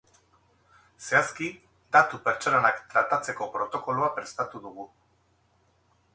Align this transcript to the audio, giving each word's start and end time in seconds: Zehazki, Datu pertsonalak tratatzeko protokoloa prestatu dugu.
Zehazki, 1.07 1.49
Datu 1.97 2.21
pertsonalak 2.29 2.81
tratatzeko 2.95 3.51
protokoloa 3.59 4.11
prestatu 4.19 4.65
dugu. 4.67 4.91